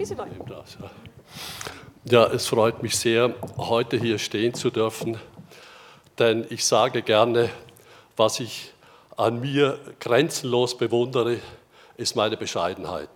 [0.00, 0.64] bisschen weiter.
[2.04, 5.18] Ja, es freut mich sehr, heute hier stehen zu dürfen,
[6.18, 7.50] denn ich sage gerne,
[8.16, 8.72] was ich
[9.18, 11.36] an mir grenzenlos bewundere,
[11.98, 13.10] ist meine Bescheidenheit.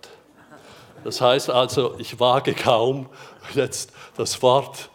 [1.03, 3.09] Das heißt also, ich wage kaum,
[3.55, 4.89] jetzt das Wort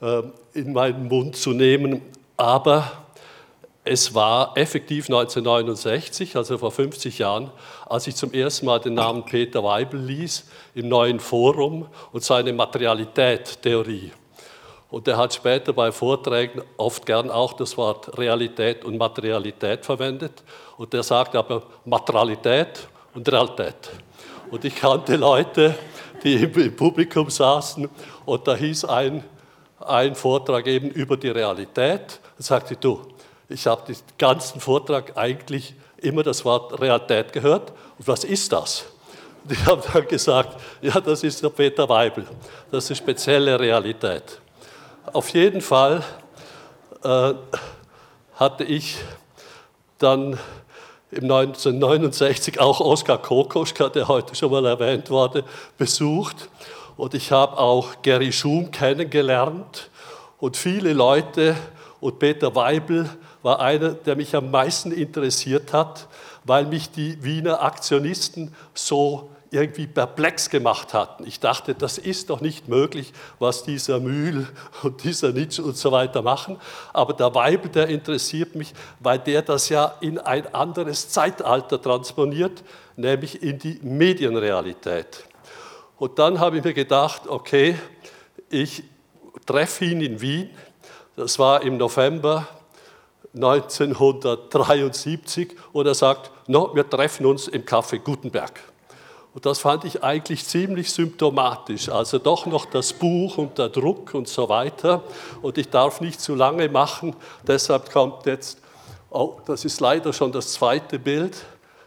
[0.00, 2.02] äh, in meinen Mund zu nehmen,
[2.36, 2.90] aber
[3.92, 7.50] es war effektiv 1969, also vor 50 Jahren,
[7.88, 10.44] als ich zum ersten Mal den Namen Peter Weibel ließ
[10.76, 14.12] im neuen Forum und seine Materialität-Theorie.
[14.92, 20.44] Und er hat später bei Vorträgen oft gern auch das Wort Realität und Materialität verwendet.
[20.76, 23.90] Und er sagt aber Materialität und Realität.
[24.52, 25.74] Und ich kannte Leute,
[26.22, 27.88] die im Publikum saßen
[28.24, 29.24] und da hieß ein,
[29.80, 32.20] ein Vortrag eben über die Realität.
[32.36, 33.00] Da sagte du,
[33.50, 37.72] ich habe den ganzen Vortrag eigentlich immer das Wort Realität gehört.
[37.98, 38.84] Und was ist das?
[39.48, 42.26] Ich habe dann gesagt, ja, das ist der Peter Weibel.
[42.70, 44.40] Das ist spezielle Realität.
[45.12, 46.02] Auf jeden Fall
[47.02, 47.34] äh,
[48.34, 48.96] hatte ich
[49.98, 50.38] dann
[51.10, 55.44] im 1969 auch Oskar Kokoschka, der heute schon mal erwähnt wurde,
[55.76, 56.48] besucht.
[56.96, 59.90] Und ich habe auch Gary Schum kennengelernt
[60.38, 61.56] und viele Leute
[62.00, 63.08] und Peter Weibel
[63.42, 66.08] war einer, der mich am meisten interessiert hat,
[66.44, 71.26] weil mich die Wiener Aktionisten so irgendwie perplex gemacht hatten.
[71.26, 74.46] Ich dachte, das ist doch nicht möglich, was dieser Mühl
[74.82, 76.58] und dieser Nietzsche und so weiter machen.
[76.92, 82.62] Aber der Weibel, der interessiert mich, weil der das ja in ein anderes Zeitalter transponiert,
[82.96, 85.24] nämlich in die Medienrealität.
[85.98, 87.76] Und dann habe ich mir gedacht, okay,
[88.48, 88.84] ich
[89.46, 90.50] treffe ihn in Wien.
[91.20, 92.48] Das war im November
[93.34, 98.58] 1973 und er sagt, no, wir treffen uns im Café Gutenberg.
[99.34, 101.90] Und das fand ich eigentlich ziemlich symptomatisch.
[101.90, 105.02] Also doch noch das Buch und der Druck und so weiter.
[105.42, 107.14] Und ich darf nicht zu lange machen,
[107.46, 108.58] deshalb kommt jetzt,
[109.10, 111.36] oh, das ist leider schon das zweite Bild,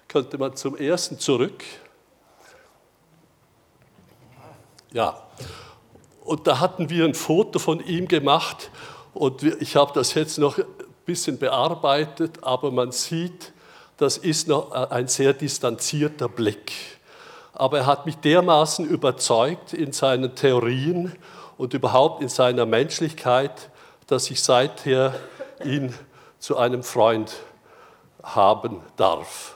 [0.10, 1.64] könnte man zum ersten zurück.
[4.92, 5.24] Ja,
[6.24, 8.70] und da hatten wir ein Foto von ihm gemacht
[9.14, 10.58] und ich habe das jetzt noch
[11.06, 13.52] bisschen bearbeitet, aber man sieht,
[13.98, 16.72] das ist noch ein sehr distanzierter Blick.
[17.54, 21.14] Aber er hat mich dermaßen überzeugt in seinen Theorien
[21.58, 23.70] und überhaupt in seiner Menschlichkeit,
[24.08, 25.14] dass ich seither
[25.64, 25.94] ihn
[26.40, 27.34] zu einem Freund
[28.24, 29.56] haben darf.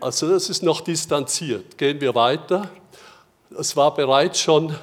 [0.00, 1.78] Also das ist noch distanziert.
[1.78, 2.68] Gehen wir weiter.
[3.56, 4.74] Es war bereits schon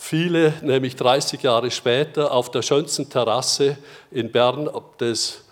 [0.00, 3.76] Viele, nämlich 30 Jahre später, auf der schönsten Terrasse
[4.12, 4.70] in Bern,
[5.00, 5.44] des,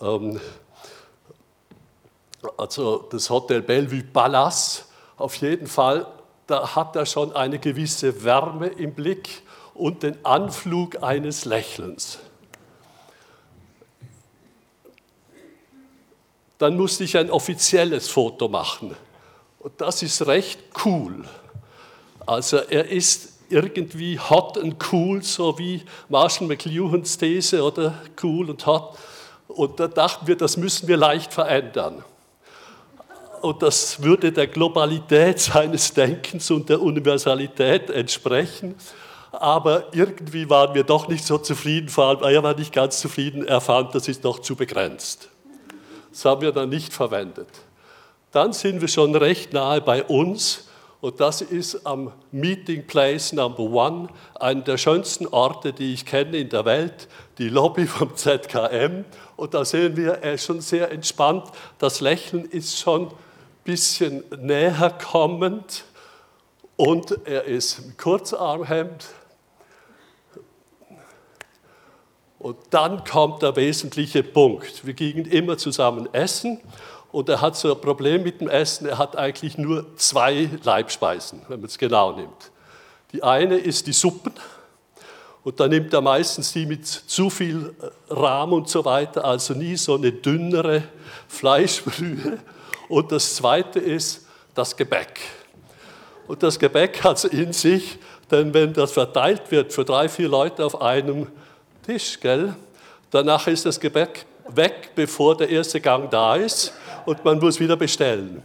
[0.00, 0.38] ähm,
[2.58, 4.84] also das Hotel Bellevue Palace,
[5.16, 6.06] auf jeden Fall,
[6.46, 9.42] da hat er schon eine gewisse Wärme im Blick
[9.72, 12.18] und den Anflug eines Lächelns.
[16.58, 18.94] Dann musste ich ein offizielles Foto machen.
[19.60, 21.24] Und das ist recht cool.
[22.26, 28.66] Also er ist irgendwie hot und cool, so wie Marshall McLuhans These, oder cool und
[28.66, 28.98] hot.
[29.46, 32.02] Und da dachten wir, das müssen wir leicht verändern.
[33.40, 38.74] Und das würde der Globalität seines Denkens und der Universalität entsprechen.
[39.30, 43.46] Aber irgendwie waren wir doch nicht so zufrieden, vor allem er war nicht ganz zufrieden,
[43.46, 45.28] er fand, das ist doch zu begrenzt.
[46.10, 47.48] Das haben wir dann nicht verwendet.
[48.32, 50.64] Dann sind wir schon recht nahe bei uns
[51.04, 56.38] und das ist am Meeting Place Number One, einer der schönsten Orte, die ich kenne
[56.38, 59.04] in der Welt, die Lobby vom ZKM.
[59.36, 61.44] Und da sehen wir, er ist schon sehr entspannt.
[61.76, 63.14] Das Lächeln ist schon ein
[63.64, 65.84] bisschen näher kommend.
[66.76, 69.04] Und er ist im Kurzarmhemd.
[72.38, 74.86] Und dann kommt der wesentliche Punkt.
[74.86, 76.62] Wir gingen immer zusammen essen
[77.14, 81.42] und er hat so ein Problem mit dem Essen, er hat eigentlich nur zwei Leibspeisen,
[81.46, 82.50] wenn man es genau nimmt.
[83.12, 84.32] Die eine ist die Suppen
[85.44, 89.54] und da nimmt er meistens die mit zu viel äh, Rahm und so weiter, also
[89.54, 90.82] nie so eine dünnere
[91.28, 92.40] Fleischbrühe.
[92.88, 95.20] Und das zweite ist das Gebäck.
[96.26, 97.96] Und das Gebäck hat es in sich,
[98.28, 101.28] denn wenn das verteilt wird für drei, vier Leute auf einem
[101.86, 102.56] Tisch, gell,
[103.12, 106.72] danach ist das Gebäck weg, bevor der erste Gang da ist
[107.06, 108.42] und man muss wieder bestellen.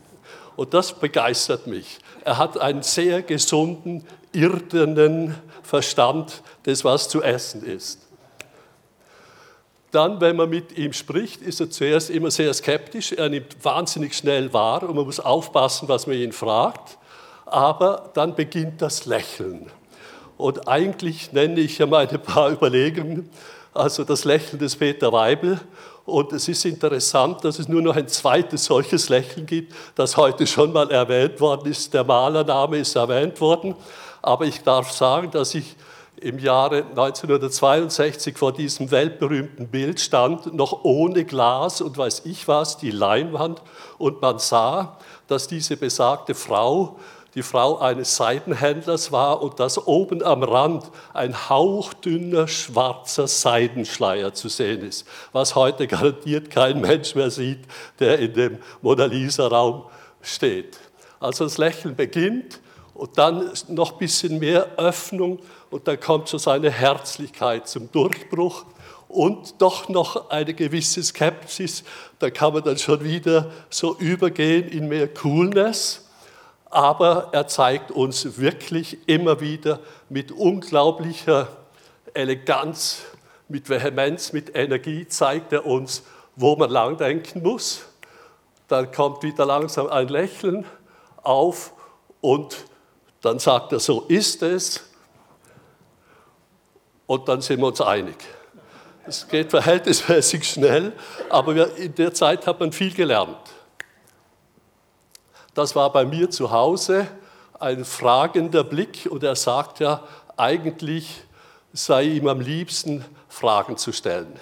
[0.55, 1.99] Und das begeistert mich.
[2.23, 8.05] Er hat einen sehr gesunden, irdenen Verstand des, was zu essen ist.
[9.91, 13.13] Dann, wenn man mit ihm spricht, ist er zuerst immer sehr skeptisch.
[13.13, 16.97] Er nimmt wahnsinnig schnell wahr und man muss aufpassen, was man ihn fragt.
[17.51, 19.71] aber dann beginnt das Lächeln.
[20.37, 23.29] Und eigentlich nenne ich ja meine paar Überlegungen,
[23.73, 25.59] also das Lächeln des Peter Weibel.
[26.05, 30.47] Und es ist interessant, dass es nur noch ein zweites solches Lächeln gibt, das heute
[30.47, 31.93] schon mal erwähnt worden ist.
[31.93, 33.75] Der Malername ist erwähnt worden.
[34.21, 35.75] Aber ich darf sagen, dass ich
[36.21, 42.77] im Jahre 1962 vor diesem weltberühmten Bild stand, noch ohne Glas und weiß ich was,
[42.77, 43.61] die Leinwand.
[43.97, 46.97] Und man sah, dass diese besagte Frau
[47.35, 54.49] die Frau eines Seidenhändlers war und dass oben am Rand ein hauchdünner schwarzer Seidenschleier zu
[54.49, 57.59] sehen ist, was heute garantiert kein Mensch mehr sieht,
[57.99, 59.83] der in dem Mona Lisa-Raum
[60.21, 60.79] steht.
[61.19, 62.59] Also das Lächeln beginnt
[62.93, 65.39] und dann noch ein bisschen mehr Öffnung
[65.69, 68.65] und dann kommt so seine Herzlichkeit zum Durchbruch
[69.07, 71.83] und doch noch eine gewisse Skepsis.
[72.19, 76.08] Da kann man dann schon wieder so übergehen in mehr Coolness.
[76.69, 79.79] Aber er zeigt uns wirklich immer wieder
[80.09, 81.47] mit unglaublicher
[82.13, 83.01] Eleganz,
[83.47, 86.03] mit Vehemenz, mit Energie, zeigt er uns,
[86.35, 87.81] wo man lang denken muss.
[88.67, 90.65] Dann kommt wieder langsam ein Lächeln
[91.23, 91.73] auf
[92.21, 92.65] und
[93.21, 94.83] dann sagt er, so ist es.
[97.07, 98.15] Und dann sind wir uns einig.
[99.07, 100.93] Es geht verhältnismäßig schnell,
[101.29, 103.37] aber in der Zeit hat man viel gelernt.
[105.59, 107.05] Das war bei mir zu Hause
[107.59, 109.99] ein fragender Blick und er sagt ja,
[110.37, 111.21] eigentlich
[111.73, 114.39] sei ihm am liebsten Fragen zu stellen,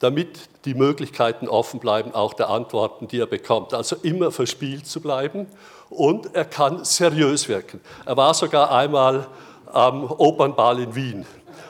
[0.00, 3.72] damit die Möglichkeiten offen bleiben, auch der Antworten, die er bekommt.
[3.72, 5.46] Also immer verspielt zu bleiben
[5.88, 7.80] und er kann seriös wirken.
[8.04, 9.28] Er war sogar einmal
[9.72, 11.26] am Opernball in Wien.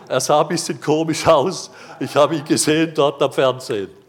[0.09, 1.71] Er sah ein bisschen komisch aus.
[2.01, 4.00] Ich habe ihn gesehen dort am Fernsehen.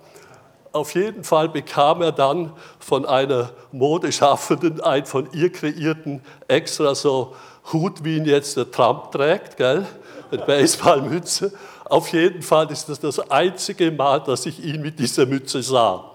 [0.71, 7.35] Auf jeden Fall bekam er dann von einer Modeschaffenden einen von ihr kreierten extra so
[7.73, 9.85] Hut, wie ihn jetzt der Trump trägt, gell?
[10.31, 11.51] eine Baseballmütze.
[11.85, 16.11] Auf jeden Fall ist das das einzige Mal, dass ich ihn mit dieser Mütze sah.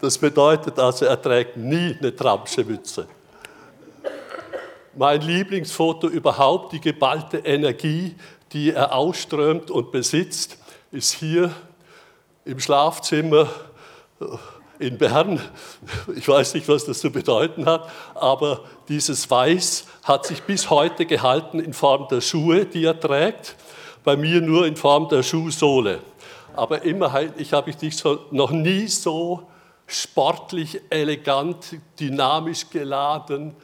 [0.00, 3.06] Das bedeutet also, er trägt nie eine Trumpsche Mütze
[4.98, 8.16] mein Lieblingsfoto überhaupt, die geballte Energie,
[8.52, 10.58] die er ausströmt und besitzt,
[10.90, 11.52] ist hier
[12.44, 13.48] im Schlafzimmer
[14.78, 15.40] in Bern.
[16.14, 21.06] Ich weiß nicht, was das zu bedeuten hat, aber dieses Weiß hat sich bis heute
[21.06, 23.56] gehalten in Form der Schuhe, die er trägt.
[24.04, 26.00] Bei mir nur in Form der Schuhsohle.
[26.54, 29.42] Aber immerhin, ich habe dich noch nie so
[29.86, 33.54] sportlich, elegant, dynamisch geladen,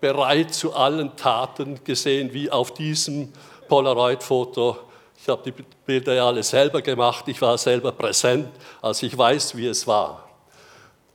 [0.00, 3.32] bereit zu allen Taten gesehen, wie auf diesem
[3.68, 4.76] Polaroid-Foto.
[5.20, 8.48] Ich habe die Bilder ja alle selber gemacht, ich war selber präsent,
[8.80, 10.28] also ich weiß, wie es war.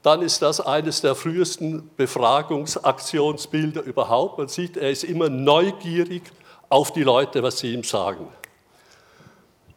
[0.02, 4.36] Dann ist das eines der frühesten Befragungsaktionsbilder überhaupt.
[4.36, 6.22] Man sieht, er ist immer neugierig
[6.68, 8.28] auf die Leute, was sie ihm sagen.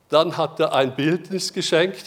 [0.10, 2.06] Dann hat er ein Bildnis geschenkt,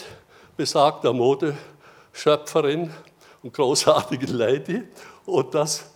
[0.55, 2.93] besagter Modeschöpferin
[3.41, 4.83] und großartigen Lady,
[5.25, 5.91] und das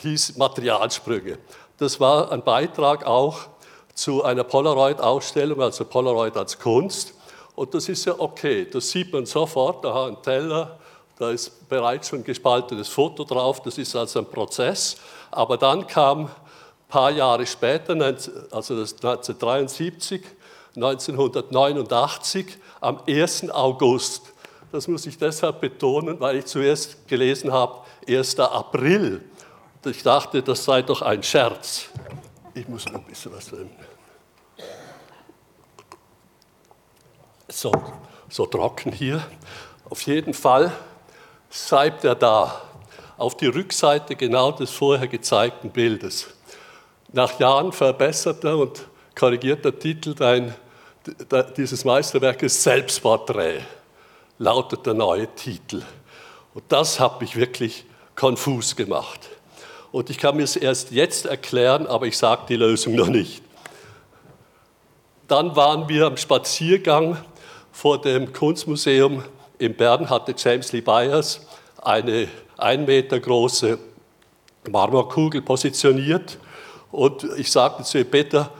[0.00, 1.38] hieß Materialsprünge.
[1.76, 3.48] Das war ein Beitrag auch
[3.96, 7.14] zu einer Polaroid-Ausstellung, also Polaroid als Kunst.
[7.56, 10.78] Und das ist ja okay, das sieht man sofort, da ein Teller,
[11.18, 14.98] da ist bereits schon gespaltenes Foto drauf, das ist also ein Prozess.
[15.30, 16.30] Aber dann kam ein
[16.88, 17.94] paar Jahre später,
[18.50, 20.22] also 1973,
[20.76, 22.46] 1989,
[22.80, 23.50] am 1.
[23.50, 24.32] August,
[24.70, 28.38] das muss ich deshalb betonen, weil ich zuerst gelesen habe, 1.
[28.38, 29.22] April
[29.90, 31.88] ich dachte, das sei doch ein Scherz.
[32.56, 33.70] Ich muss noch ein bisschen was nehmen.
[37.48, 37.70] So,
[38.30, 39.22] so trocken hier.
[39.90, 40.72] Auf jeden Fall
[41.50, 42.62] schreibt er da
[43.18, 46.28] auf die Rückseite genau des vorher gezeigten Bildes.
[47.12, 50.54] Nach Jahren verbesserter und korrigierter Titel dein,
[51.58, 53.60] dieses Meisterwerkes Selbstporträt
[54.38, 55.82] lautet der neue Titel.
[56.54, 57.84] Und das hat mich wirklich
[58.14, 59.28] konfus gemacht.
[59.96, 63.42] Und ich kann mir es erst jetzt erklären, aber ich sage die Lösung noch nicht.
[65.26, 67.16] Dann waren wir am Spaziergang
[67.72, 69.24] vor dem Kunstmuseum
[69.56, 71.40] in Bern, hatte James Lee Byers
[71.82, 73.78] eine ein Meter große
[74.68, 76.36] Marmorkugel positioniert.
[76.92, 78.50] Und ich sagte zu ihm, Peter,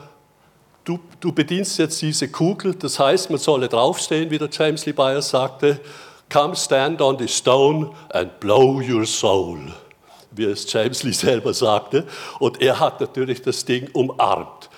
[0.85, 4.91] du, du bedienst jetzt diese Kugel, das heißt, man solle draufstehen, wie der James Lee
[4.91, 5.81] Byers sagte,
[6.33, 9.59] come stand on the stone and blow your soul
[10.37, 12.05] wie es James Lee selber sagte.
[12.39, 14.69] Und er hat natürlich das Ding umarmt.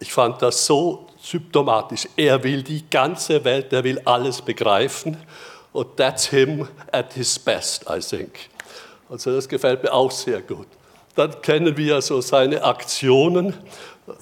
[0.00, 2.08] Ich fand das so symptomatisch.
[2.16, 5.16] Er will die ganze Welt, er will alles begreifen.
[5.72, 8.48] Und that's him at his best, I think.
[9.10, 10.66] Also das gefällt mir auch sehr gut.
[11.18, 13.52] dann kennen wir so seine Aktionen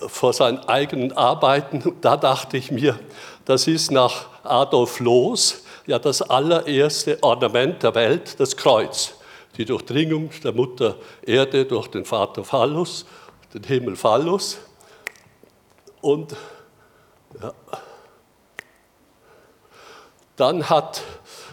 [0.09, 1.95] vor seinen eigenen Arbeiten.
[2.00, 2.99] Da dachte ich mir,
[3.45, 9.15] das ist nach Adolf Loos ja das allererste Ornament der Welt, das Kreuz.
[9.57, 13.07] Die Durchdringung der Mutter Erde durch den Vater Phallus,
[13.55, 14.59] den Himmel Phallus.
[16.01, 16.37] Und
[17.41, 17.53] ja.
[20.37, 21.03] dann hat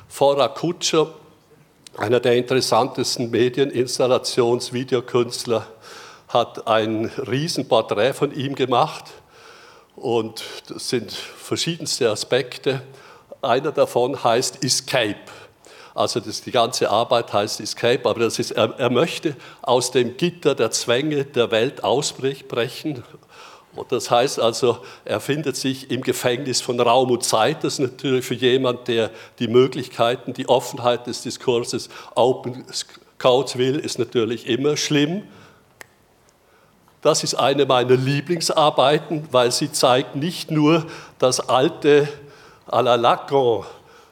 [0.08, 1.14] Fora Kutscher,
[1.98, 5.66] einer der interessantesten Medieninstallations-Videokünstler,
[6.28, 9.06] hat ein Riesenporträt von ihm gemacht.
[9.96, 12.82] Und das sind verschiedenste Aspekte.
[13.42, 15.16] Einer davon heißt Escape.
[15.96, 20.18] Also das, die ganze Arbeit heißt Escape, aber das ist, er, er möchte aus dem
[20.18, 23.04] Gitter der Zwänge der Welt ausbrechen.
[23.76, 27.64] Und das heißt also, er findet sich im Gefängnis von Raum und Zeit.
[27.64, 32.66] Das ist natürlich für jemand, der die Möglichkeiten, die Offenheit des Diskurses, Open
[33.20, 35.24] Codes will, ist natürlich immer schlimm.
[37.02, 40.86] Das ist eine meiner Lieblingsarbeiten, weil sie zeigt nicht nur
[41.20, 42.08] das alte
[42.68, 43.66] à la Lacan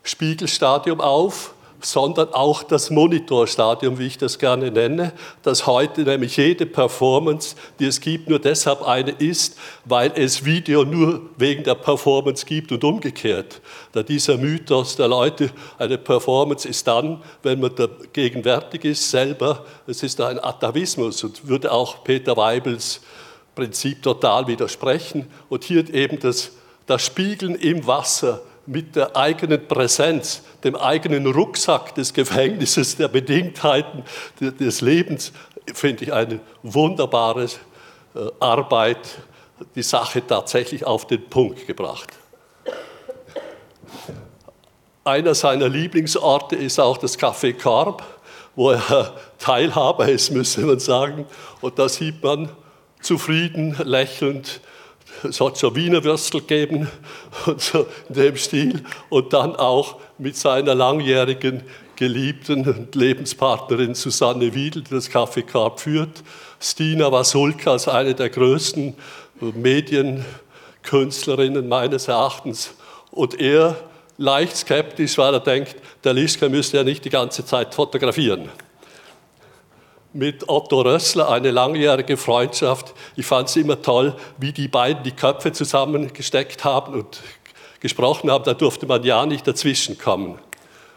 [0.03, 1.53] Spiegelstadium auf,
[1.85, 7.85] sondern auch das Monitorstadium, wie ich das gerne nenne, dass heute nämlich jede Performance, die
[7.85, 12.83] es gibt, nur deshalb eine ist, weil es Video nur wegen der Performance gibt und
[12.83, 13.61] umgekehrt.
[13.91, 19.65] Da dieser Mythos der Leute, eine Performance ist dann, wenn man da gegenwärtig ist selber,
[19.87, 23.01] es ist ein Atavismus und würde auch Peter Weibels
[23.55, 25.27] Prinzip total widersprechen.
[25.49, 26.51] Und hier eben das,
[26.85, 34.03] das Spiegeln im Wasser mit der eigenen Präsenz, dem eigenen Rucksack des Gefängnisses, der Bedingtheiten
[34.39, 35.33] des Lebens,
[35.73, 38.99] finde ich eine wunderbare äh, Arbeit,
[39.75, 42.09] die Sache tatsächlich auf den Punkt gebracht.
[45.03, 48.03] Einer seiner Lieblingsorte ist auch das Café Korb,
[48.55, 51.25] wo er Teilhaber ist, müsste man sagen.
[51.61, 52.49] Und da sieht man
[53.01, 54.61] zufrieden, lächelnd
[55.23, 56.91] es hat schon Wiener Würstel gegeben
[57.45, 58.83] und so in dem Stil.
[59.09, 61.61] Und dann auch mit seiner langjährigen
[61.95, 66.23] Geliebten und Lebenspartnerin Susanne Wiedel, die das Café Carp führt.
[66.59, 68.95] Stina Wasulka als eine der größten
[69.39, 72.73] Medienkünstlerinnen meines Erachtens.
[73.11, 73.75] Und er
[74.17, 78.49] leicht skeptisch, weil er denkt, der Lischka müsste ja nicht die ganze Zeit fotografieren
[80.13, 82.93] mit Otto Rössler eine langjährige Freundschaft.
[83.15, 87.21] Ich fand es immer toll, wie die beiden die Köpfe zusammengesteckt haben und
[87.79, 88.43] gesprochen haben.
[88.43, 90.37] Da durfte man ja nicht dazwischenkommen,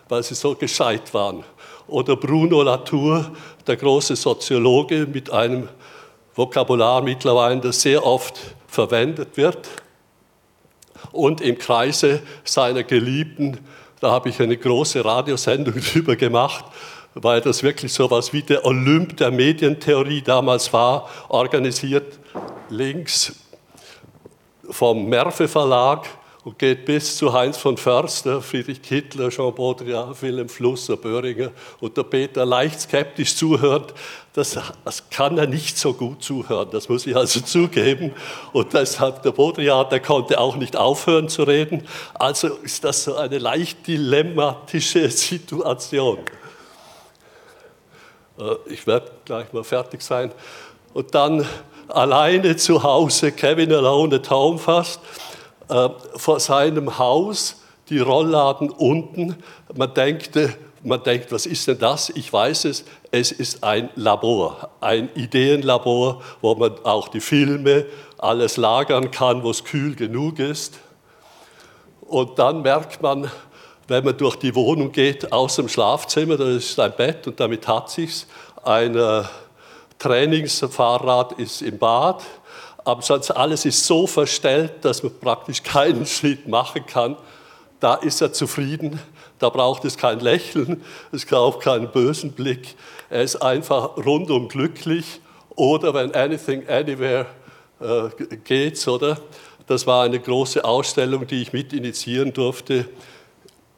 [0.08, 1.44] weil sie so gescheit waren.
[1.86, 3.30] Oder Bruno Latour,
[3.66, 5.68] der große Soziologe mit einem
[6.34, 9.68] Vokabular mittlerweile, das sehr oft verwendet wird.
[11.12, 13.60] Und im Kreise seiner Geliebten,
[14.00, 16.64] da habe ich eine große Radiosendung drüber gemacht,
[17.14, 22.18] weil das wirklich so etwas wie der Olymp der Medientheorie damals war, organisiert
[22.68, 23.32] links
[24.70, 26.06] vom Merve Verlag
[26.44, 31.96] und geht bis zu Heinz von Förster, Friedrich Kittler, Jean Baudrillard, Wilhelm Flusser, Böhringer und
[31.96, 33.94] der Peter leicht skeptisch zuhört,
[34.34, 38.12] das, das, kann er nicht so gut zuhören, das muss ich also zugeben.
[38.52, 41.86] Und deshalb der Baudrillard, der konnte auch nicht aufhören zu reden.
[42.14, 46.18] Also ist das so eine leicht dilemmatische Situation.
[48.38, 50.32] Äh, ich werde gleich mal fertig sein.
[50.92, 51.46] Und dann
[51.88, 55.00] alleine zu Hause, Kevin alone at home fast,
[55.68, 59.36] äh, vor seinem Haus, die Rollladen unten.
[59.74, 60.38] Man denkt,
[60.82, 62.10] man denkt, was ist denn das?
[62.10, 67.86] Ich weiß es, es ist ein Labor, ein Ideenlabor, wo man auch die Filme,
[68.18, 70.78] alles lagern kann, wo es kühl genug ist.
[72.02, 73.30] Und dann merkt man,
[73.86, 77.68] wenn man durch die Wohnung geht, aus dem Schlafzimmer, da ist ein Bett und damit
[77.68, 78.26] hat sich's.
[78.62, 79.22] Ein äh,
[79.98, 82.22] Trainingsfahrrad ist im Bad,
[82.84, 87.16] aber sonst alles ist so verstellt, dass man praktisch keinen Schritt machen kann.
[87.80, 88.98] Da ist er zufrieden,
[89.38, 92.76] da braucht es kein Lächeln, es braucht keinen bösen Blick.
[93.10, 95.20] Er ist einfach rundum glücklich.
[95.56, 97.26] Oder wenn Anything Anywhere
[97.80, 99.18] äh, geht, oder?
[99.66, 102.86] Das war eine große Ausstellung, die ich mit initiieren durfte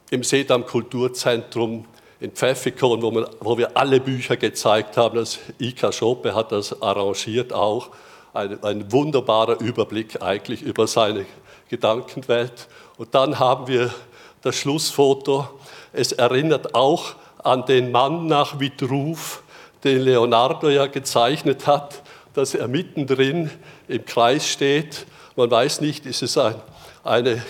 [0.09, 1.85] im Sedam Kulturzentrum
[2.19, 5.17] in Pfäffikon, wo, man, wo wir alle Bücher gezeigt haben.
[5.17, 7.89] Das Ika Schope hat das arrangiert auch.
[8.33, 11.25] Ein, ein wunderbarer Überblick eigentlich über seine
[11.69, 12.67] Gedankenwelt.
[12.97, 13.93] Und dann haben wir
[14.41, 15.47] das Schlussfoto.
[15.93, 19.43] Es erinnert auch an den Mann nach Vitruv,
[19.83, 22.01] den Leonardo ja gezeichnet hat,
[22.33, 23.51] dass er mittendrin
[23.87, 25.05] im Kreis steht.
[25.35, 26.55] Man weiß nicht, ist es ein,
[27.03, 27.43] eine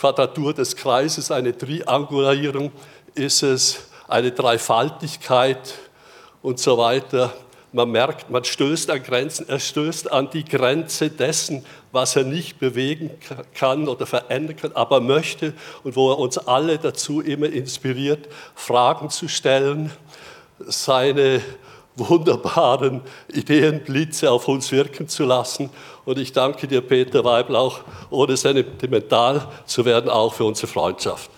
[0.00, 2.72] Quadratur des Kreises, eine Triangulierung,
[3.14, 5.74] ist es eine Dreifaltigkeit
[6.40, 7.34] und so weiter.
[7.72, 12.58] man merkt, man stößt an Grenzen, er stößt an die Grenze dessen, was er nicht
[12.58, 13.10] bewegen
[13.54, 15.52] kann oder verändern kann, aber möchte
[15.84, 19.92] und wo er uns alle dazu immer inspiriert, Fragen zu stellen,
[20.60, 21.42] seine
[22.00, 23.02] wunderbaren
[23.32, 25.70] Ideenblitze auf uns wirken zu lassen.
[26.04, 27.80] Und ich danke dir, Peter Weiblauch,
[28.10, 31.30] ohne sentimental zu werden, auch für unsere Freundschaft.